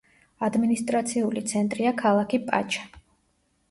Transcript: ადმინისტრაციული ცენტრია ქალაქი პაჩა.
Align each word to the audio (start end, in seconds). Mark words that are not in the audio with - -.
ადმინისტრაციული 0.47 1.45
ცენტრია 1.53 1.95
ქალაქი 2.03 2.45
პაჩა. 2.53 2.93